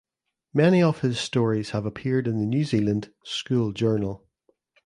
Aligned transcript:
Many 0.55 0.81
of 0.81 1.01
his 1.01 1.19
stories 1.19 1.69
have 1.69 1.85
appeared 1.85 2.27
in 2.27 2.39
the 2.39 2.45
New 2.47 2.63
Zealand 2.63 3.13
"School 3.23 3.71
Journal". 3.71 4.25